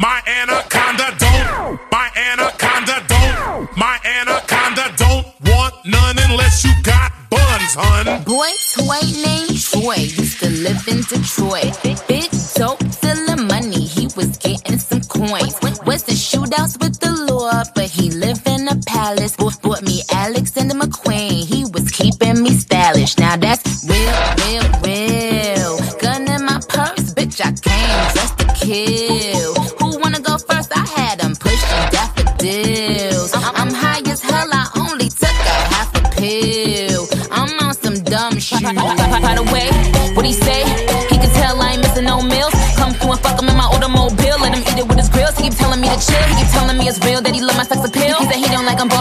[0.00, 7.74] My anaconda don't, my anaconda don't, my anaconda don't want none unless you got buns,
[7.74, 8.22] hun.
[8.22, 11.02] Boy, Toy named Troy used to live in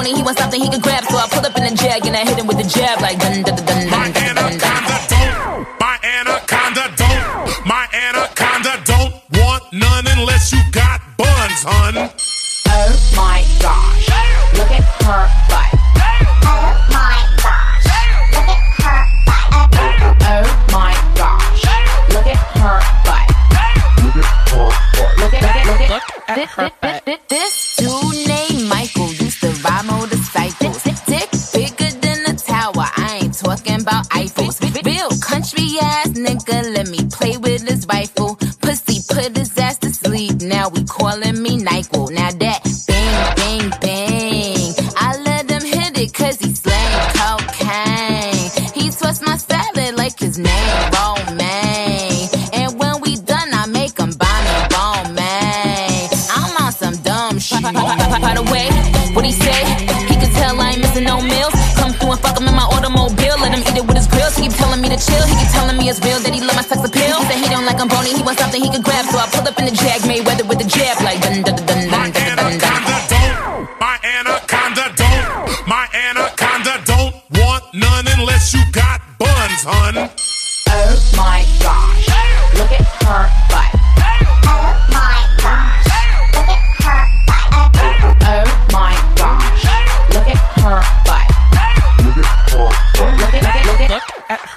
[0.08, 1.04] money, he wants something he can grab.
[1.06, 3.20] So I pull up in the jag and I hit him with the jab like
[3.20, 3.67] dun dun dun.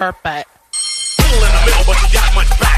[0.01, 0.49] Perfect.
[1.85, 2.70] butt.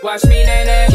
[0.00, 0.87] Watch me, nay, nay.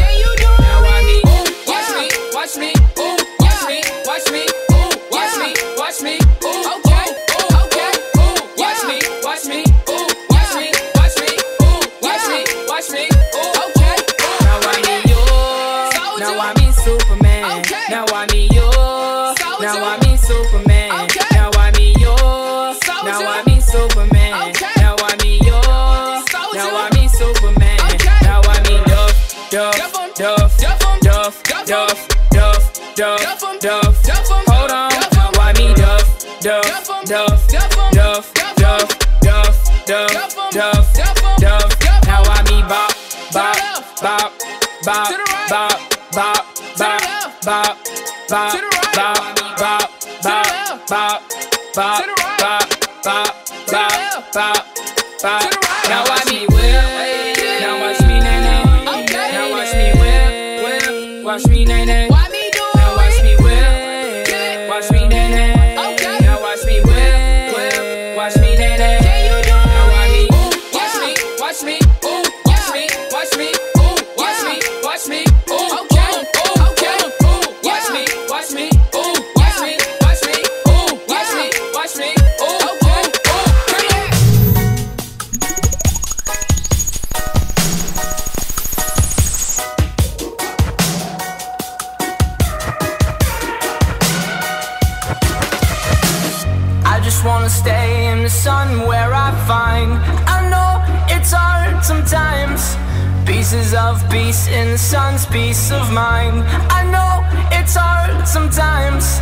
[105.34, 106.44] peace of mind.
[106.70, 107.12] I know
[107.50, 109.18] it's hard sometimes.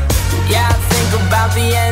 [0.53, 1.92] Yeah, I think about the end.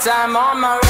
[0.00, 0.89] time on my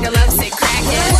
[0.00, 1.17] like a lovesick crackhead.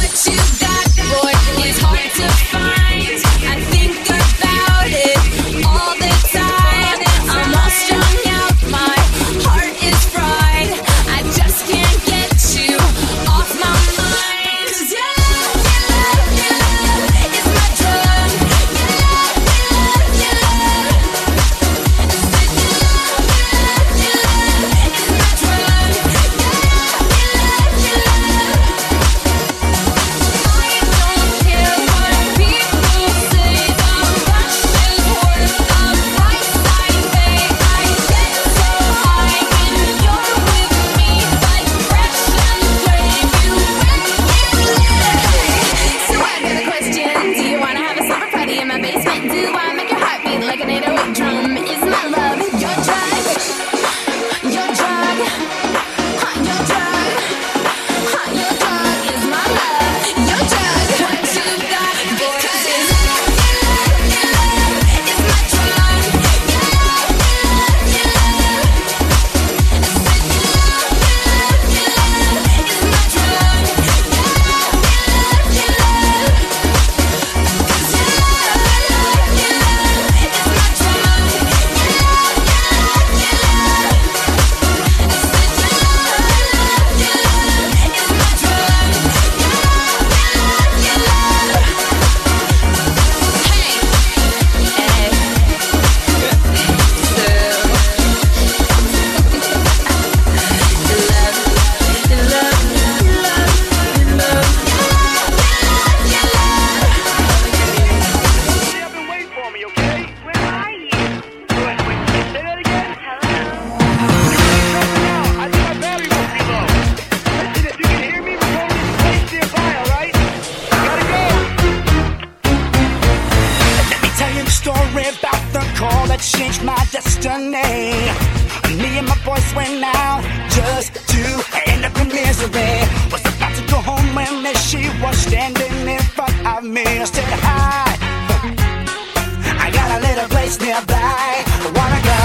[140.49, 141.45] place nearby.
[141.65, 142.21] I wanna go.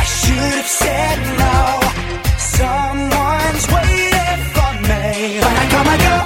[0.00, 1.58] I should have said no.
[2.58, 5.40] Someone's waiting for me.
[5.44, 6.16] But I come, I go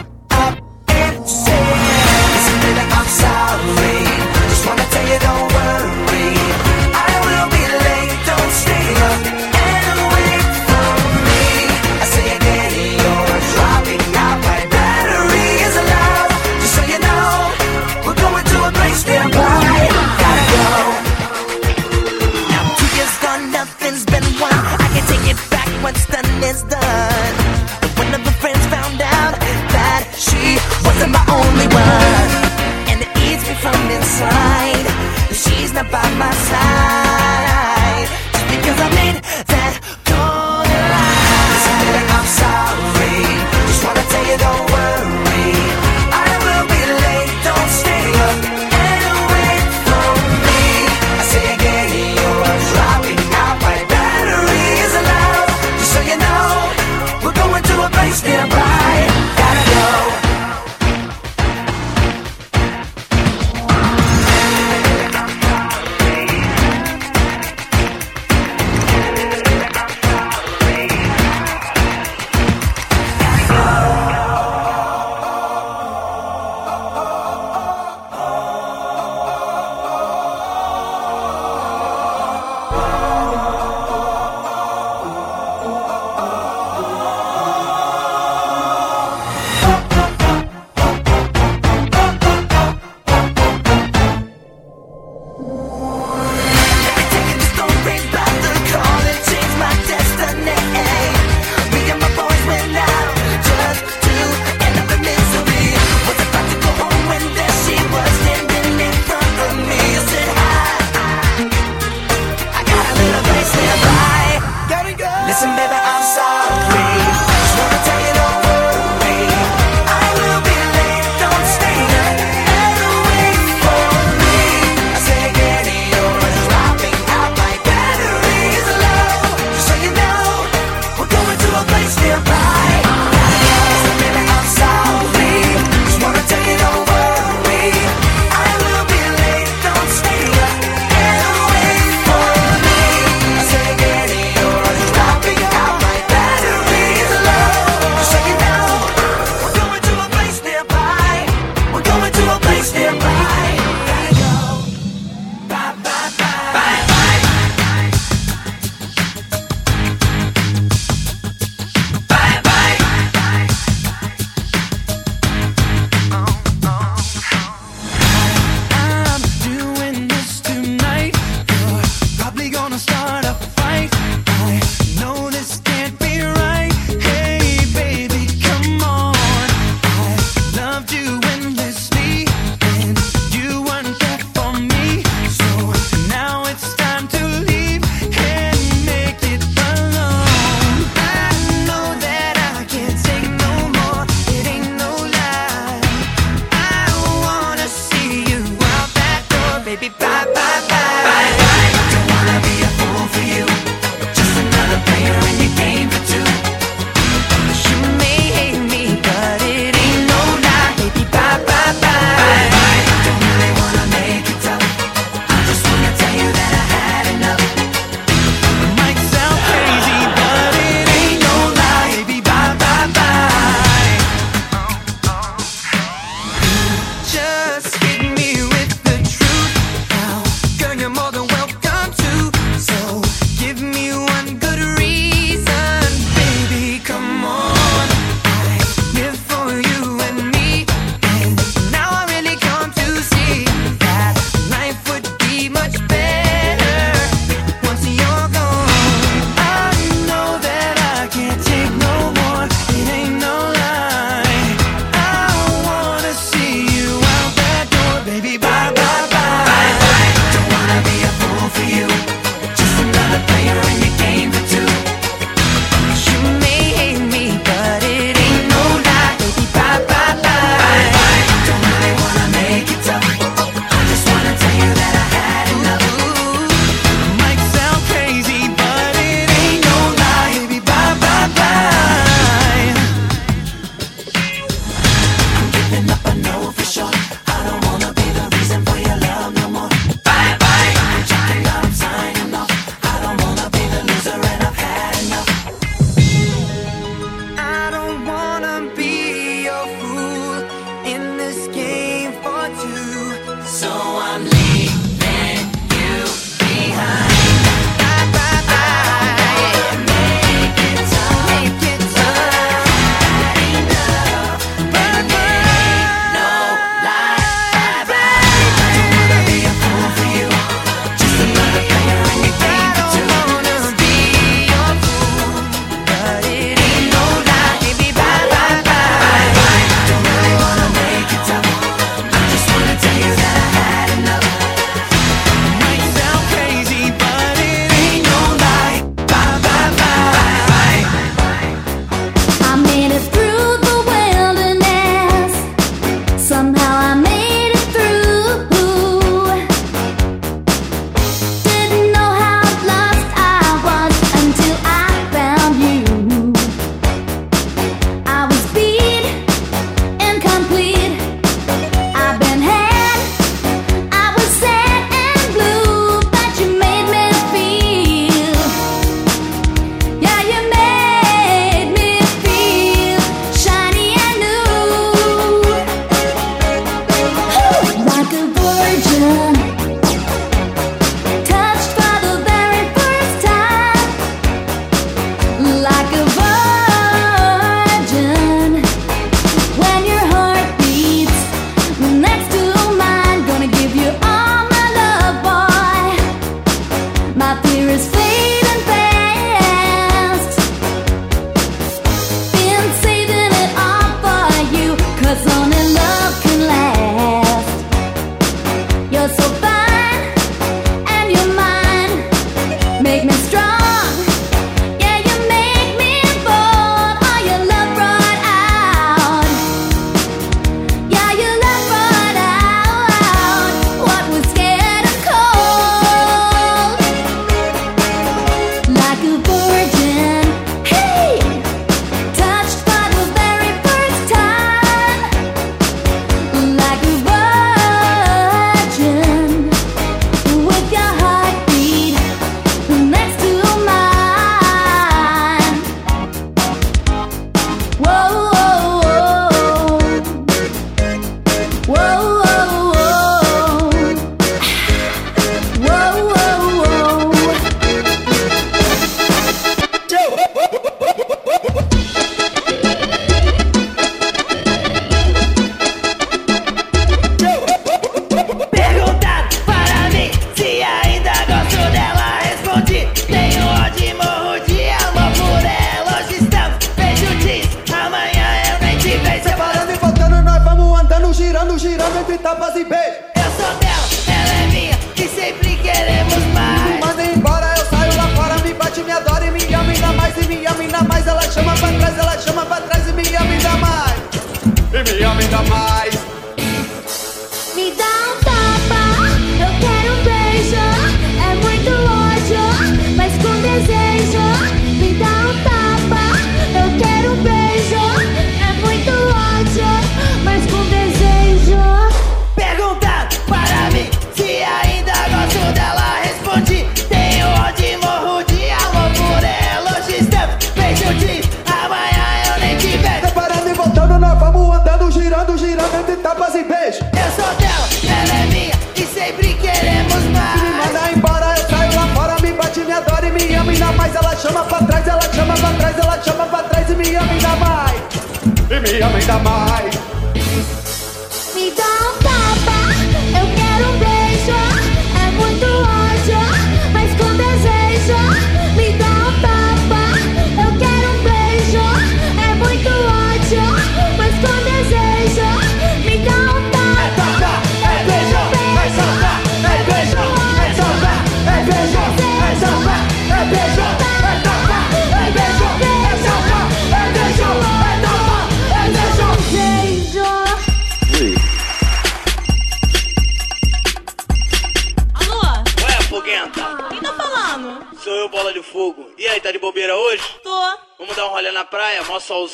[0.45, 0.55] up
[0.89, 1.56] and say.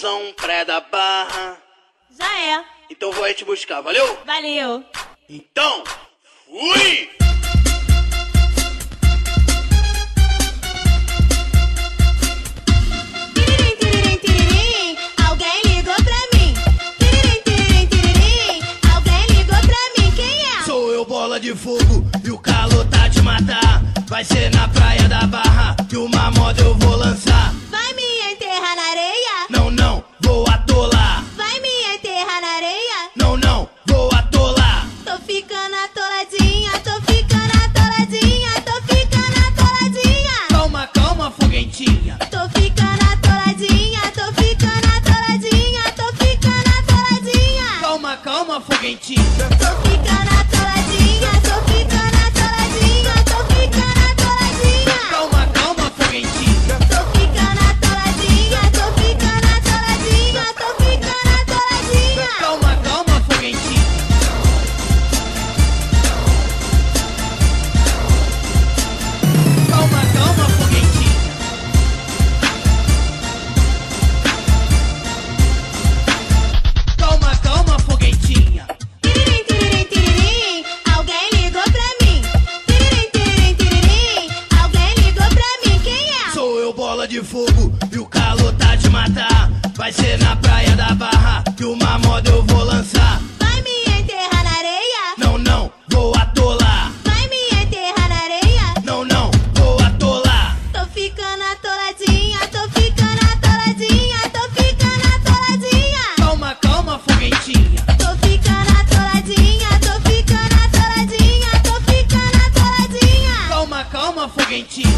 [0.02, 1.56] São Pré da Barra.
[2.18, 2.64] Já é.
[2.90, 4.18] Então vou aí te buscar, valeu?
[4.26, 4.84] Valeu.
[5.28, 5.84] Então,
[6.44, 7.08] fui!
[21.40, 23.82] de fogo e o calor tá de matar.
[24.06, 27.61] Vai ser na praia da barra que uma moda eu vou lançar.
[48.82, 50.11] mentira.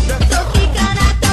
[0.09, 1.23] 「時から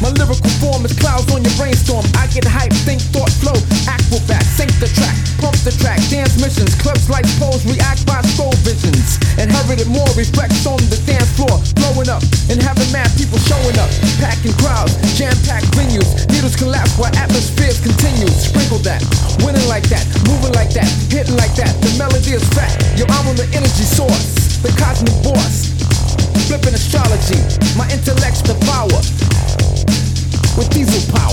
[0.00, 2.00] My lyrical form is clouds on your brainstorm.
[2.16, 3.52] I get hype, think, thought, flow,
[3.84, 8.52] acrobat, sync the track, pump the track, dance missions, clubs like poles, react by soul
[8.64, 9.20] visions.
[9.36, 13.92] Inherited more reflects on the dance floor, blowing up and having mad people showing up,
[14.24, 18.28] packing crowds, jam-packed venues, needles collapse while atmospheres continue.
[18.32, 19.04] Sprinkle that,
[19.44, 21.76] winning like that, moving like that, hitting like that.
[21.84, 22.72] The melody is fat.
[22.96, 25.76] Yo, I'm on the energy source, the cosmic voice.
[26.48, 27.38] Flipping astrology,
[27.78, 28.58] my intellect's the
[31.08, 31.29] power.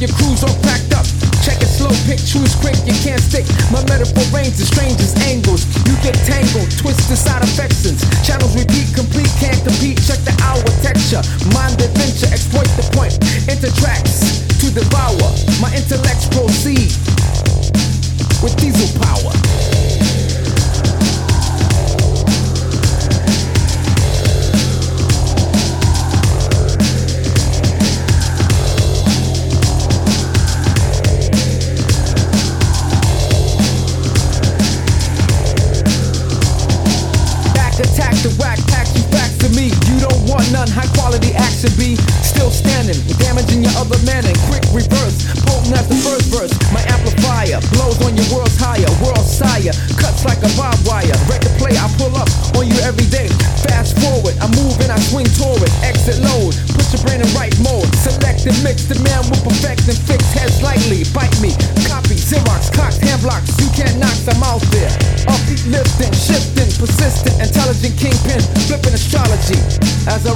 [0.00, 0.69] your crews on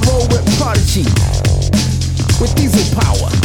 [0.03, 1.03] Roll with prodigy,
[2.41, 3.44] with diesel power.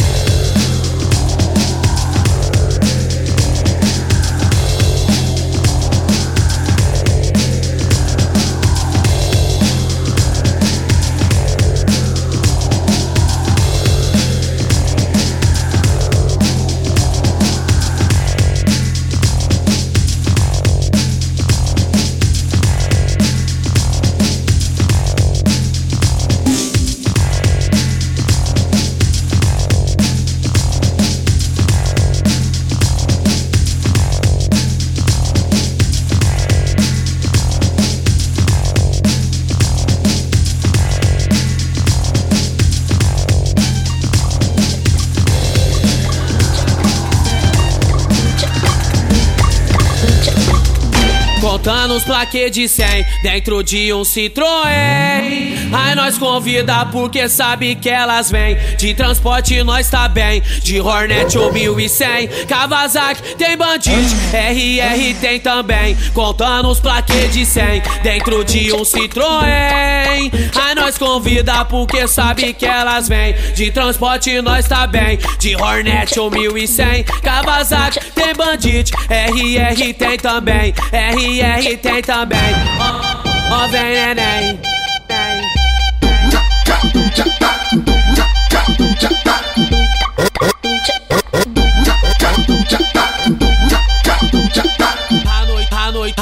[52.31, 55.51] De 100 dentro de um Citroën.
[55.73, 58.57] Aí nós convida porque sabe que elas vêm.
[58.77, 60.41] De transporte nós tá bem.
[60.63, 62.29] De Hornet ou 1100.
[62.47, 64.15] Kawasaki tem Bandit.
[64.31, 65.97] RR tem também.
[66.13, 70.31] Contando os plaquês de 100 dentro de um Citroën.
[70.55, 73.35] Aí nós convida porque sabe que elas vêm.
[73.53, 75.19] De transporte nós tá bem.
[75.37, 77.03] De Hornet ou 1100.
[77.21, 78.91] Kawasaki tem Bandit.
[79.09, 80.73] RR tem também.
[80.91, 82.39] RR tem também.
[82.79, 84.70] Ó, ó, vem neném.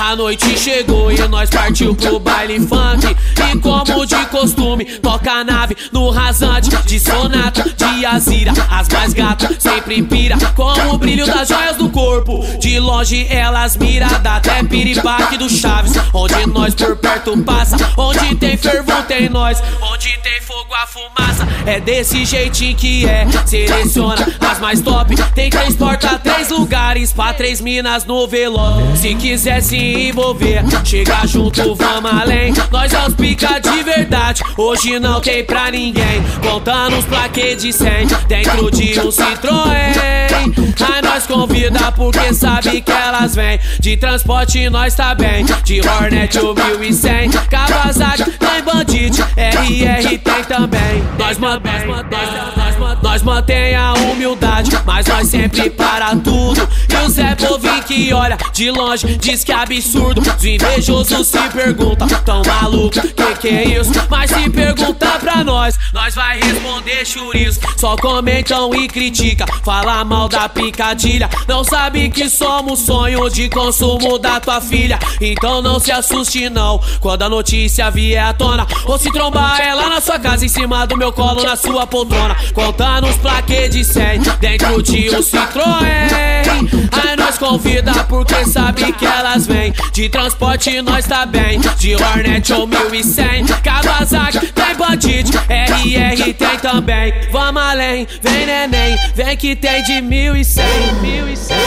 [0.10, 3.05] A noite, chegou e nós partiu pro baile funk.
[3.05, 8.51] E como de costume, toca a nave no rasante de sonata, de azira.
[8.72, 12.43] As mais gatas sempre pira com o brilho das joias do corpo.
[12.60, 15.93] De longe elas mira, dá até piripaque do Chaves.
[16.12, 19.62] Onde nós por perto passa, onde tem fervor tem nós.
[19.80, 23.26] Onde tem fogo a fumaça, é desse jeitinho que é.
[23.45, 28.95] Seleciona as mais top, tem transporta três lugares pra três minas no velório.
[28.95, 32.53] Se quiser se envolver, chega junto, vamos além.
[32.72, 36.24] Nós é os pica de verdade, hoje não tem pra ninguém.
[36.41, 40.30] Contando os plaquês de 100 dentro de um Citroën.
[40.82, 43.60] Aí nós convida porque sabe que elas vêm.
[43.80, 47.30] De transporte nós tá bem, de Hornet ou 1100.
[47.49, 51.03] Kawasaki tem Bandit, RR tem também.
[51.19, 52.59] Nós mantém, nós, nós,
[53.01, 56.67] nós, mantém a humildade, mas nós sempre para tudo.
[56.89, 60.21] E o Zé Povinho que olha de longe diz que é absurdo.
[60.21, 63.91] Os invejosos se perguntam, tão maluco, que que é isso?
[64.09, 67.59] Mas se perguntar pra nós, nós vai responder churizo.
[67.77, 71.30] Só comentam e critica, fala mal da picadilha.
[71.47, 74.99] Não sabe que somos sonho de consumo da tua filha.
[75.19, 78.67] Então não se assuste não, quando a notícia vier à tona.
[78.86, 82.36] Ou se trombar ela na sua casa, em cima do meu colo, na sua poltrona
[82.70, 86.07] montando os plaquês de 100 Dentro de um Citroën
[86.91, 92.53] Aí nós convida porque sabe que elas vêm De transporte nós tá bem De Hornet
[92.53, 99.84] ou 1100 Kawasaki tem Bandit RR tem também Vamos além, vem neném Vem que tem
[99.84, 100.65] de 1100
[101.01, 101.57] 1100,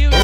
[0.00, 0.22] 1100.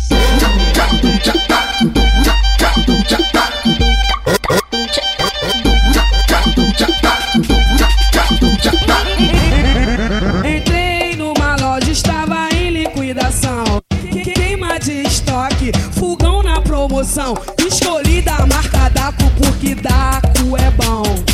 [16.99, 17.35] Na promoção.
[17.67, 21.28] Escolhi da marca Daco porque Daco é bom.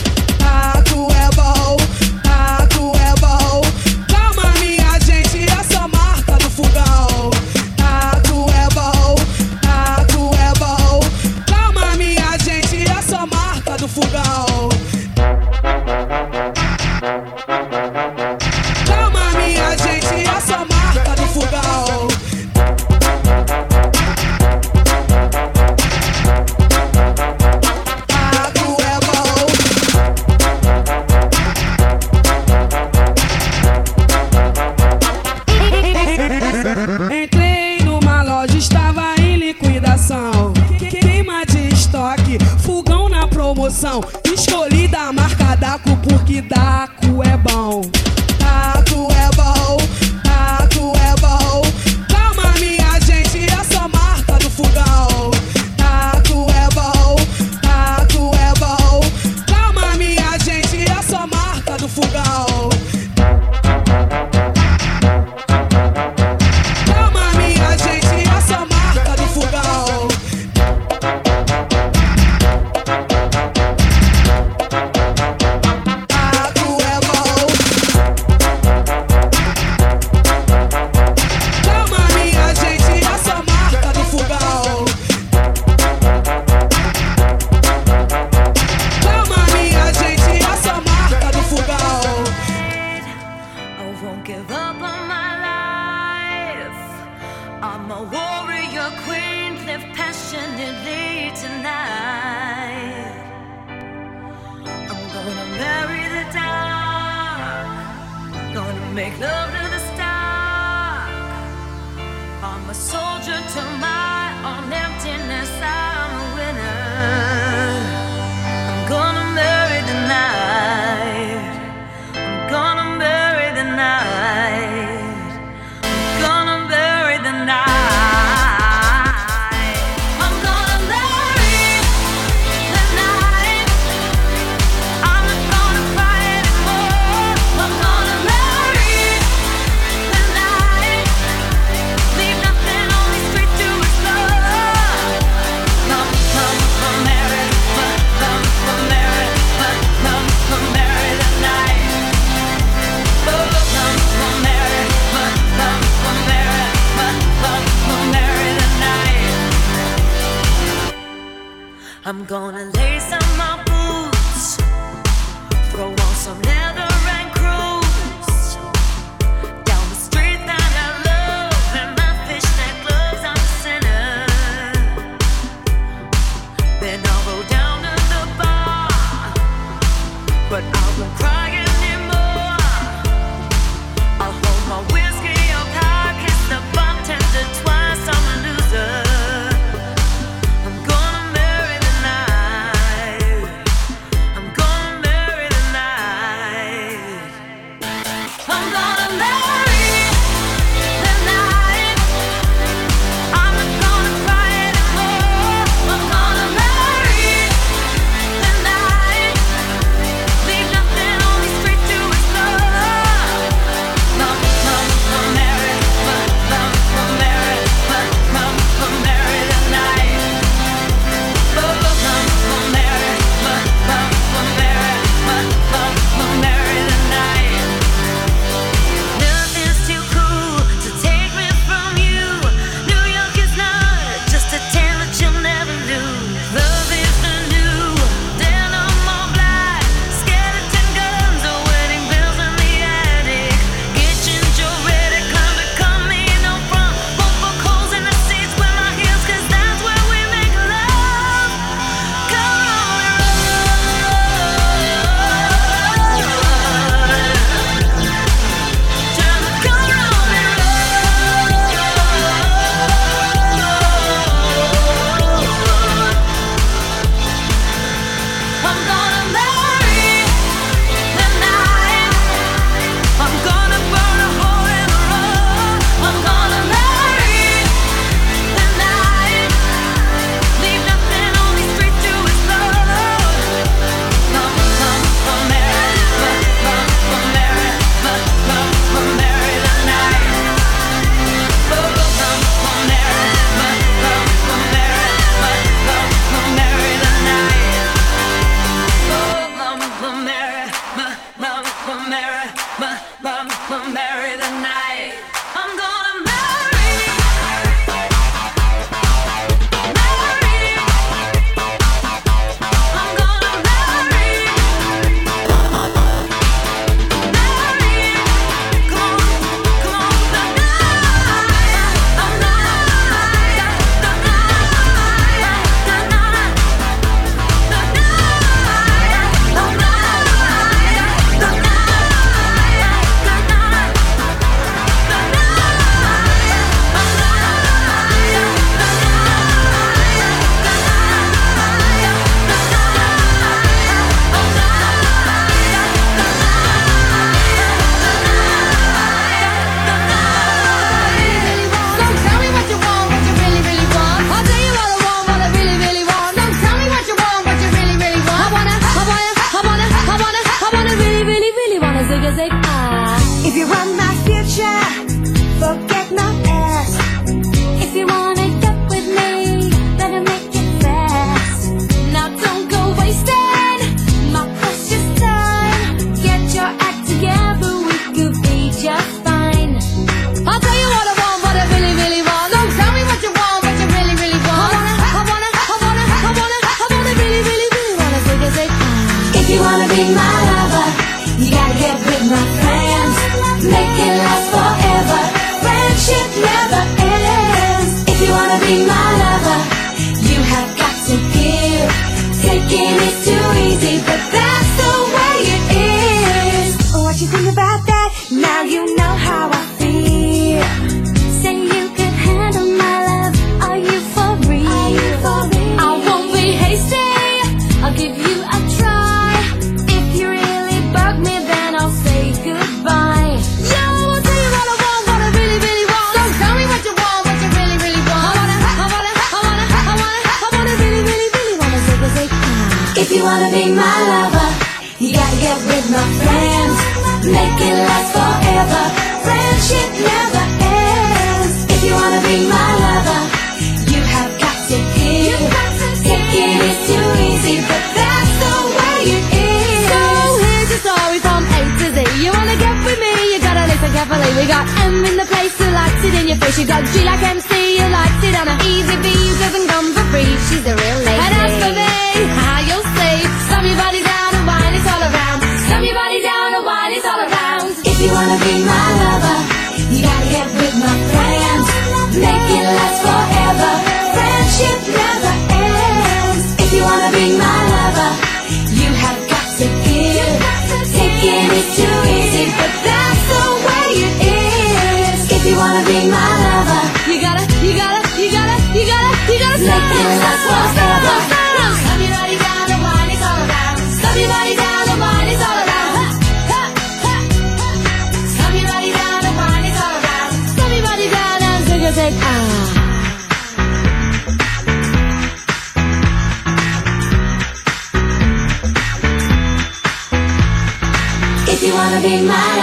[512.05, 512.54] be mine.